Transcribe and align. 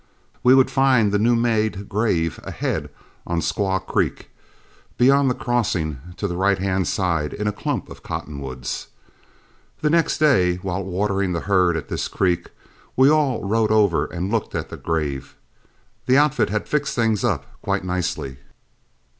We 0.41 0.55
would 0.55 0.71
find 0.71 1.11
the 1.11 1.19
new 1.19 1.35
made 1.35 1.87
grave 1.87 2.39
ahead 2.43 2.89
on 3.27 3.39
Squaw 3.39 3.77
Creek, 3.85 4.31
beyond 4.97 5.29
the 5.29 5.35
crossing, 5.35 5.99
to 6.17 6.27
the 6.27 6.35
right 6.35 6.57
hand 6.57 6.87
side 6.87 7.33
in 7.35 7.45
a 7.45 7.51
clump 7.51 7.87
of 7.87 8.01
cottonwoods. 8.01 8.87
The 9.81 9.91
next 9.91 10.17
day, 10.17 10.55
while 10.55 10.83
watering 10.83 11.33
the 11.33 11.41
herd 11.41 11.77
at 11.77 11.89
this 11.89 12.07
creek, 12.07 12.49
we 12.95 13.11
all 13.11 13.45
rode 13.45 13.69
over 13.69 14.07
and 14.07 14.31
looked 14.31 14.55
at 14.55 14.69
the 14.69 14.77
grave. 14.77 15.35
The 16.07 16.17
outfit 16.17 16.49
had 16.49 16.67
fixed 16.67 16.95
things 16.95 17.23
up 17.23 17.45
quite 17.61 17.83
nicely. 17.83 18.37